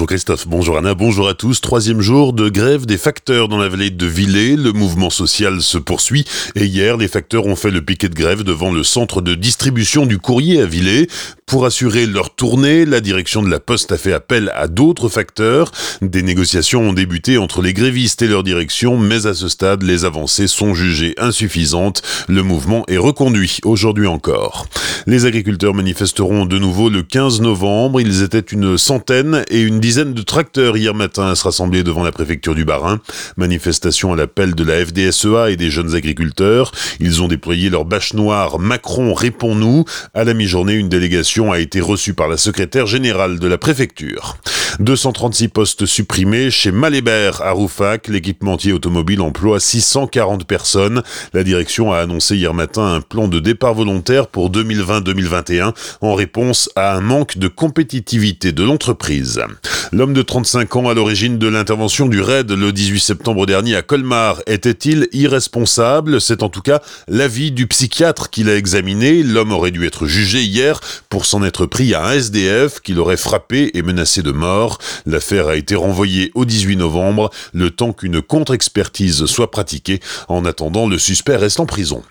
Bonjour 0.00 0.08
Christophe, 0.08 0.48
bonjour 0.48 0.78
Anna, 0.78 0.94
bonjour 0.94 1.28
à 1.28 1.34
tous. 1.34 1.60
Troisième 1.60 2.00
jour 2.00 2.32
de 2.32 2.48
grève 2.48 2.86
des 2.86 2.96
facteurs 2.96 3.48
dans 3.48 3.58
la 3.58 3.68
vallée 3.68 3.90
de 3.90 4.06
Villers. 4.06 4.56
Le 4.56 4.72
mouvement 4.72 5.10
social 5.10 5.60
se 5.60 5.76
poursuit 5.76 6.24
et 6.54 6.64
hier, 6.64 6.96
les 6.96 7.06
facteurs 7.06 7.44
ont 7.44 7.54
fait 7.54 7.70
le 7.70 7.82
piquet 7.82 8.08
de 8.08 8.14
grève 8.14 8.42
devant 8.42 8.72
le 8.72 8.82
centre 8.82 9.20
de 9.20 9.34
distribution 9.34 10.06
du 10.06 10.18
courrier 10.18 10.62
à 10.62 10.64
Villers. 10.64 11.06
Pour 11.44 11.66
assurer 11.66 12.06
leur 12.06 12.34
tournée, 12.34 12.86
la 12.86 13.00
direction 13.02 13.42
de 13.42 13.50
la 13.50 13.60
Poste 13.60 13.92
a 13.92 13.98
fait 13.98 14.14
appel 14.14 14.50
à 14.54 14.68
d'autres 14.68 15.10
facteurs. 15.10 15.70
Des 16.00 16.22
négociations 16.22 16.80
ont 16.80 16.92
débuté 16.94 17.36
entre 17.36 17.60
les 17.60 17.74
grévistes 17.74 18.22
et 18.22 18.28
leur 18.28 18.42
direction, 18.42 18.96
mais 18.96 19.26
à 19.26 19.34
ce 19.34 19.48
stade, 19.48 19.82
les 19.82 20.06
avancées 20.06 20.46
sont 20.46 20.74
jugées 20.74 21.14
insuffisantes. 21.18 22.02
Le 22.28 22.42
mouvement 22.42 22.84
est 22.86 22.98
reconduit 22.98 23.58
aujourd'hui 23.64 24.06
encore. 24.06 24.66
Les 25.06 25.26
agriculteurs 25.26 25.74
manifesteront 25.74 26.46
de 26.46 26.56
nouveau 26.56 26.88
le 26.88 27.02
15 27.02 27.40
novembre. 27.40 28.00
Ils 28.00 28.22
étaient 28.22 28.38
une 28.38 28.78
centaine 28.78 29.44
et 29.50 29.60
une 29.60 29.80
dizaine 29.80 29.89
de 29.90 30.22
tracteurs 30.22 30.76
hier 30.76 30.94
matin 30.94 31.26
à 31.26 31.34
se 31.34 31.42
rassembler 31.42 31.82
devant 31.82 32.04
la 32.04 32.12
préfecture 32.12 32.54
du 32.54 32.64
Bas-Rhin. 32.64 33.00
Manifestation 33.36 34.12
à 34.12 34.16
l'appel 34.16 34.54
de 34.54 34.62
la 34.62 34.84
FDSEA 34.86 35.50
et 35.50 35.56
des 35.56 35.68
jeunes 35.68 35.96
agriculteurs. 35.96 36.70
Ils 37.00 37.22
ont 37.22 37.28
déployé 37.28 37.70
leur 37.70 37.84
bâche 37.84 38.14
noire 38.14 38.60
Macron 38.60 39.14
répond-nous. 39.14 39.84
À 40.14 40.22
la 40.22 40.32
mi-journée, 40.32 40.74
une 40.74 40.88
délégation 40.88 41.50
a 41.50 41.58
été 41.58 41.80
reçue 41.80 42.14
par 42.14 42.28
la 42.28 42.36
secrétaire 42.36 42.86
générale 42.86 43.40
de 43.40 43.48
la 43.48 43.58
préfecture. 43.58 44.36
236 44.78 45.48
postes 45.48 45.86
supprimés 45.86 46.52
chez 46.52 46.70
Malébert 46.70 47.42
à 47.42 47.50
Roufac. 47.50 48.06
L'équipementier 48.06 48.72
automobile 48.72 49.20
emploie 49.20 49.58
640 49.58 50.44
personnes. 50.46 51.02
La 51.32 51.42
direction 51.42 51.92
a 51.92 51.98
annoncé 51.98 52.36
hier 52.36 52.54
matin 52.54 52.94
un 52.94 53.00
plan 53.00 53.26
de 53.26 53.40
départ 53.40 53.74
volontaire 53.74 54.28
pour 54.28 54.52
2020-2021 54.52 55.74
en 56.00 56.14
réponse 56.14 56.70
à 56.76 56.94
un 56.94 57.00
manque 57.00 57.38
de 57.38 57.48
compétitivité 57.48 58.52
de 58.52 58.62
l'entreprise. 58.62 59.40
L'homme 59.92 60.12
de 60.12 60.22
35 60.22 60.76
ans 60.76 60.88
à 60.88 60.94
l'origine 60.94 61.36
de 61.36 61.48
l'intervention 61.48 62.06
du 62.06 62.20
RAID 62.20 62.48
le 62.52 62.70
18 62.70 63.00
septembre 63.00 63.44
dernier 63.44 63.74
à 63.74 63.82
Colmar 63.82 64.40
était-il 64.46 65.08
irresponsable? 65.10 66.20
C'est 66.20 66.44
en 66.44 66.48
tout 66.48 66.60
cas 66.60 66.80
l'avis 67.08 67.50
du 67.50 67.66
psychiatre 67.66 68.30
qui 68.30 68.44
l'a 68.44 68.54
examiné. 68.54 69.24
L'homme 69.24 69.50
aurait 69.50 69.72
dû 69.72 69.84
être 69.84 70.06
jugé 70.06 70.44
hier 70.44 70.80
pour 71.08 71.26
s'en 71.26 71.42
être 71.42 71.66
pris 71.66 71.92
à 71.92 72.06
un 72.06 72.12
SDF 72.12 72.78
qui 72.78 72.92
l'aurait 72.92 73.16
frappé 73.16 73.76
et 73.76 73.82
menacé 73.82 74.22
de 74.22 74.30
mort. 74.30 74.78
L'affaire 75.06 75.48
a 75.48 75.56
été 75.56 75.74
renvoyée 75.74 76.30
au 76.36 76.44
18 76.44 76.76
novembre, 76.76 77.30
le 77.52 77.72
temps 77.72 77.92
qu'une 77.92 78.22
contre-expertise 78.22 79.24
soit 79.26 79.50
pratiquée. 79.50 79.98
En 80.28 80.44
attendant, 80.44 80.86
le 80.86 80.98
suspect 80.98 81.34
reste 81.34 81.58
en 81.58 81.66
prison. 81.66 82.04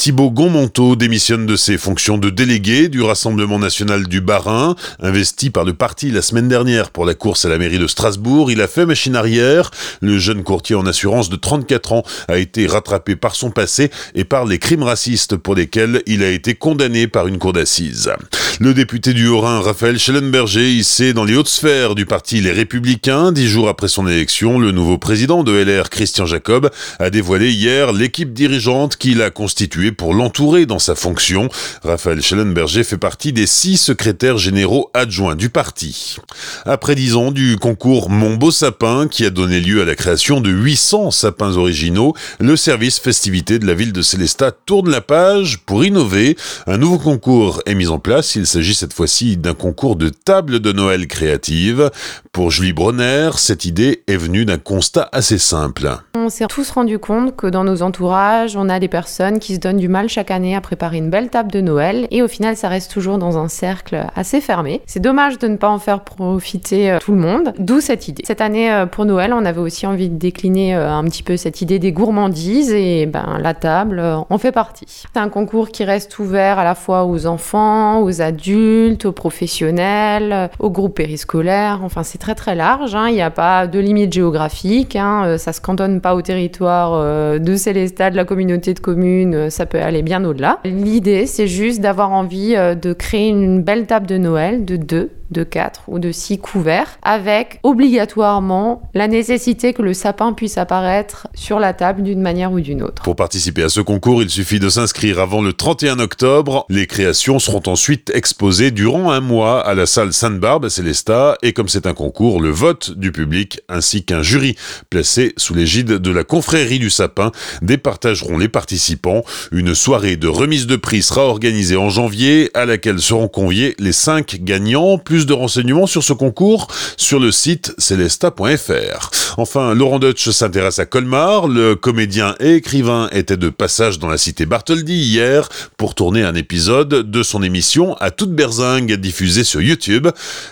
Thibaut 0.00 0.30
Gonmonto 0.30 0.96
démissionne 0.96 1.44
de 1.44 1.56
ses 1.56 1.76
fonctions 1.76 2.16
de 2.16 2.30
délégué 2.30 2.88
du 2.88 3.02
Rassemblement 3.02 3.58
national 3.58 4.08
du 4.08 4.22
Bas-Rhin. 4.22 4.74
Investi 4.98 5.50
par 5.50 5.64
le 5.64 5.74
parti 5.74 6.10
la 6.10 6.22
semaine 6.22 6.48
dernière 6.48 6.90
pour 6.90 7.04
la 7.04 7.12
course 7.12 7.44
à 7.44 7.50
la 7.50 7.58
mairie 7.58 7.78
de 7.78 7.86
Strasbourg, 7.86 8.50
il 8.50 8.62
a 8.62 8.66
fait 8.66 8.86
machine 8.86 9.14
arrière. 9.14 9.70
Le 10.00 10.18
jeune 10.18 10.42
courtier 10.42 10.74
en 10.74 10.86
assurance 10.86 11.28
de 11.28 11.36
34 11.36 11.92
ans 11.92 12.02
a 12.28 12.38
été 12.38 12.66
rattrapé 12.66 13.14
par 13.14 13.34
son 13.34 13.50
passé 13.50 13.90
et 14.14 14.24
par 14.24 14.46
les 14.46 14.58
crimes 14.58 14.84
racistes 14.84 15.36
pour 15.36 15.54
lesquels 15.54 16.02
il 16.06 16.22
a 16.22 16.30
été 16.30 16.54
condamné 16.54 17.06
par 17.06 17.26
une 17.26 17.36
cour 17.36 17.52
d'assises. 17.52 18.10
Le 18.58 18.72
député 18.72 19.12
du 19.12 19.26
Haut-Rhin, 19.26 19.60
Raphaël 19.60 19.98
Schellenberger, 19.98 20.72
hissé 20.72 21.12
dans 21.12 21.24
les 21.24 21.36
hautes 21.36 21.48
sphères 21.48 21.94
du 21.94 22.06
parti 22.06 22.40
Les 22.40 22.52
Républicains, 22.52 23.32
dix 23.32 23.48
jours 23.48 23.68
après 23.68 23.88
son 23.88 24.06
élection, 24.06 24.58
le 24.58 24.72
nouveau 24.72 24.96
président 24.96 25.44
de 25.44 25.52
LR, 25.52 25.90
Christian 25.90 26.24
Jacob, 26.24 26.70
a 26.98 27.10
dévoilé 27.10 27.50
hier 27.52 27.92
l'équipe 27.92 28.32
dirigeante 28.32 28.96
qu'il 28.96 29.20
a 29.20 29.30
constituée 29.30 29.89
pour 29.92 30.14
l'entourer 30.14 30.66
dans 30.66 30.78
sa 30.78 30.94
fonction. 30.94 31.48
Raphaël 31.82 32.22
Schellenberger 32.22 32.84
fait 32.84 32.98
partie 32.98 33.32
des 33.32 33.46
six 33.46 33.76
secrétaires 33.76 34.38
généraux 34.38 34.90
adjoints 34.94 35.36
du 35.36 35.50
parti. 35.50 36.16
Après 36.64 36.94
dix 36.94 37.16
ans 37.16 37.30
du 37.30 37.56
concours 37.56 38.10
Mon 38.10 38.36
Beau 38.36 38.50
Sapin, 38.50 39.08
qui 39.08 39.24
a 39.24 39.30
donné 39.30 39.60
lieu 39.60 39.82
à 39.82 39.84
la 39.84 39.94
création 39.94 40.40
de 40.40 40.50
800 40.50 41.10
sapins 41.10 41.56
originaux, 41.56 42.14
le 42.38 42.56
service 42.56 42.98
festivité 42.98 43.58
de 43.58 43.66
la 43.66 43.74
ville 43.74 43.92
de 43.92 44.02
Célestat 44.02 44.52
tourne 44.52 44.90
la 44.90 45.00
page 45.00 45.58
pour 45.66 45.84
innover. 45.84 46.36
Un 46.66 46.78
nouveau 46.78 46.98
concours 46.98 47.62
est 47.66 47.74
mis 47.74 47.88
en 47.88 47.98
place. 47.98 48.34
Il 48.34 48.46
s'agit 48.46 48.74
cette 48.74 48.92
fois-ci 48.92 49.36
d'un 49.36 49.54
concours 49.54 49.96
de 49.96 50.08
table 50.08 50.60
de 50.60 50.72
Noël 50.72 51.06
créative. 51.06 51.90
Pour 52.32 52.50
Julie 52.50 52.72
Bronner, 52.72 53.30
cette 53.36 53.64
idée 53.64 54.02
est 54.06 54.16
venue 54.16 54.44
d'un 54.44 54.58
constat 54.58 55.08
assez 55.12 55.38
simple. 55.38 55.90
On 56.14 56.28
s'est 56.28 56.46
tous 56.46 56.70
rendu 56.70 56.98
compte 56.98 57.34
que 57.36 57.46
dans 57.46 57.64
nos 57.64 57.82
entourages, 57.82 58.56
on 58.56 58.68
a 58.68 58.78
des 58.78 58.88
personnes 58.88 59.38
qui 59.38 59.54
se 59.54 59.60
donnent 59.60 59.79
du 59.80 59.88
mal 59.88 60.08
chaque 60.08 60.30
année 60.30 60.54
à 60.54 60.60
préparer 60.60 60.98
une 60.98 61.10
belle 61.10 61.28
table 61.28 61.50
de 61.50 61.60
Noël 61.60 62.06
et 62.10 62.22
au 62.22 62.28
final, 62.28 62.56
ça 62.56 62.68
reste 62.68 62.92
toujours 62.92 63.18
dans 63.18 63.38
un 63.38 63.48
cercle 63.48 64.06
assez 64.14 64.40
fermé. 64.40 64.80
C'est 64.86 65.00
dommage 65.00 65.38
de 65.38 65.48
ne 65.48 65.56
pas 65.56 65.68
en 65.68 65.78
faire 65.78 66.04
profiter 66.04 66.92
euh, 66.92 66.98
tout 67.00 67.12
le 67.12 67.18
monde, 67.18 67.52
d'où 67.58 67.80
cette 67.80 68.08
idée. 68.08 68.22
Cette 68.26 68.40
année, 68.40 68.72
euh, 68.72 68.86
pour 68.86 69.04
Noël, 69.04 69.32
on 69.32 69.44
avait 69.44 69.60
aussi 69.60 69.86
envie 69.86 70.08
de 70.08 70.16
décliner 70.16 70.76
euh, 70.76 70.92
un 70.92 71.04
petit 71.04 71.22
peu 71.22 71.36
cette 71.36 71.60
idée 71.62 71.78
des 71.78 71.92
gourmandises 71.92 72.72
et 72.72 73.06
ben, 73.06 73.38
la 73.40 73.54
table 73.54 74.02
en 74.28 74.38
fait 74.38 74.52
partie. 74.52 74.84
C'est 74.86 75.18
un 75.18 75.28
concours 75.28 75.70
qui 75.70 75.84
reste 75.84 76.18
ouvert 76.18 76.58
à 76.58 76.64
la 76.64 76.74
fois 76.74 77.04
aux 77.04 77.26
enfants, 77.26 78.02
aux 78.02 78.22
adultes, 78.22 79.06
aux 79.06 79.12
professionnels, 79.12 80.50
aux 80.58 80.70
groupes 80.70 80.96
périscolaires. 80.96 81.80
Enfin, 81.82 82.02
c'est 82.02 82.18
très 82.18 82.34
très 82.34 82.54
large. 82.54 82.94
Hein. 82.94 83.08
Il 83.08 83.14
n'y 83.14 83.22
a 83.22 83.30
pas 83.30 83.66
de 83.66 83.78
limite 83.78 84.12
géographique. 84.12 84.96
Hein. 84.96 85.38
Ça 85.38 85.52
se 85.52 85.60
cantonne 85.60 86.00
pas 86.00 86.14
au 86.14 86.22
territoire 86.22 87.38
de 87.38 87.56
Célestat, 87.56 88.10
de 88.10 88.16
la 88.16 88.24
communauté 88.24 88.74
de 88.74 88.80
communes. 88.80 89.50
Ça 89.50 89.66
peut 89.70 89.80
aller 89.80 90.02
bien 90.02 90.24
au-delà. 90.24 90.60
L'idée, 90.64 91.26
c'est 91.26 91.46
juste 91.46 91.80
d'avoir 91.80 92.10
envie 92.10 92.54
de 92.54 92.92
créer 92.92 93.28
une 93.28 93.62
belle 93.62 93.86
table 93.86 94.06
de 94.06 94.18
Noël 94.18 94.64
de 94.64 94.76
deux 94.76 95.10
de 95.30 95.44
4 95.44 95.82
ou 95.88 95.98
de 95.98 96.12
6 96.12 96.38
couverts, 96.38 96.98
avec 97.02 97.60
obligatoirement 97.62 98.90
la 98.94 99.08
nécessité 99.08 99.72
que 99.72 99.82
le 99.82 99.94
sapin 99.94 100.32
puisse 100.32 100.58
apparaître 100.58 101.28
sur 101.34 101.58
la 101.58 101.72
table 101.72 102.02
d'une 102.02 102.20
manière 102.20 102.52
ou 102.52 102.60
d'une 102.60 102.82
autre. 102.82 103.02
Pour 103.02 103.16
participer 103.16 103.62
à 103.62 103.68
ce 103.68 103.80
concours, 103.80 104.22
il 104.22 104.30
suffit 104.30 104.60
de 104.60 104.68
s'inscrire 104.68 105.20
avant 105.20 105.42
le 105.42 105.52
31 105.52 105.98
octobre. 106.00 106.66
Les 106.68 106.86
créations 106.86 107.38
seront 107.38 107.62
ensuite 107.66 108.10
exposées 108.14 108.70
durant 108.70 109.10
un 109.10 109.20
mois 109.20 109.60
à 109.66 109.74
la 109.74 109.86
salle 109.86 110.12
Sainte-Barbe 110.12 110.64
à 110.64 110.70
Célestat, 110.70 111.36
et 111.42 111.52
comme 111.52 111.68
c'est 111.68 111.86
un 111.86 111.94
concours, 111.94 112.40
le 112.40 112.50
vote 112.50 112.92
du 112.92 113.12
public 113.12 113.60
ainsi 113.68 114.04
qu'un 114.04 114.22
jury 114.22 114.56
placé 114.90 115.32
sous 115.36 115.54
l'égide 115.54 115.98
de 115.98 116.10
la 116.10 116.24
confrérie 116.24 116.78
du 116.78 116.90
sapin 116.90 117.30
départageront 117.62 118.38
les 118.38 118.48
participants. 118.48 119.22
Une 119.60 119.74
soirée 119.74 120.16
de 120.16 120.26
remise 120.26 120.66
de 120.66 120.76
prix 120.76 121.02
sera 121.02 121.26
organisée 121.26 121.76
en 121.76 121.90
janvier 121.90 122.50
à 122.54 122.64
laquelle 122.64 122.98
seront 122.98 123.28
conviés 123.28 123.76
les 123.78 123.92
5 123.92 124.36
gagnants, 124.42 124.96
plus 124.96 125.26
de 125.26 125.34
renseignements 125.34 125.86
sur 125.86 126.02
ce 126.02 126.14
concours 126.14 126.68
sur 126.96 127.20
le 127.20 127.30
site 127.30 127.74
celesta.fr. 127.76 129.19
Enfin, 129.40 129.72
Laurent 129.72 129.98
Deutsch 129.98 130.28
s'intéresse 130.28 130.80
à 130.80 130.84
Colmar. 130.84 131.48
Le 131.48 131.74
comédien 131.74 132.34
et 132.40 132.56
écrivain 132.56 133.08
était 133.10 133.38
de 133.38 133.48
passage 133.48 133.98
dans 133.98 134.10
la 134.10 134.18
cité 134.18 134.44
Bartholdi 134.44 134.92
hier 134.92 135.48
pour 135.78 135.94
tourner 135.94 136.22
un 136.22 136.34
épisode 136.34 137.10
de 137.10 137.22
son 137.22 137.42
émission 137.42 137.94
à 138.00 138.10
toute 138.10 138.34
berzingue 138.34 138.92
diffusée 138.96 139.42
sur 139.42 139.62
YouTube. 139.62 140.08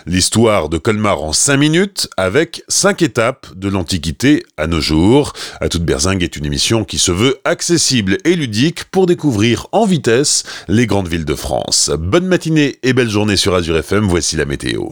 L'histoire 0.07 0.69
de 0.69 0.79
Colmar 0.79 1.21
en 1.21 1.33
5 1.33 1.57
minutes 1.57 2.09
avec 2.17 2.63
5 2.67 3.03
étapes 3.03 3.45
de 3.55 3.69
l'Antiquité 3.69 4.43
à 4.57 4.65
nos 4.65 4.81
jours. 4.81 5.33
À 5.61 5.69
toute 5.69 5.83
berzingue 5.83 6.23
est 6.23 6.35
une 6.35 6.47
émission 6.47 6.83
qui 6.83 6.97
se 6.97 7.11
veut 7.11 7.37
accessible 7.45 8.17
et 8.25 8.33
ludique 8.33 8.85
pour 8.85 9.05
découvrir 9.05 9.67
en 9.71 9.85
vitesse 9.85 10.45
les 10.67 10.87
grandes 10.87 11.09
villes 11.09 11.25
de 11.25 11.35
France. 11.35 11.91
Bonne 11.95 12.25
matinée 12.25 12.79
et 12.81 12.93
belle 12.93 13.11
journée 13.11 13.37
sur 13.37 13.53
Azure 13.53 13.77
FM. 13.77 14.07
Voici 14.07 14.35
la 14.35 14.45
météo. 14.45 14.89